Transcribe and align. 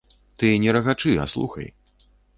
Ты 0.43 0.49
не 0.63 0.71
рагачы, 0.77 1.13
а 1.25 1.27
слухай. 1.37 1.73